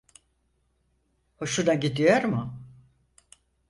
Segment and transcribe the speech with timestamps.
[1.37, 2.61] Hoşuna gidiyor mu?